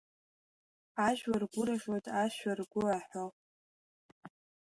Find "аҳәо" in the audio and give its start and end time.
2.97-3.25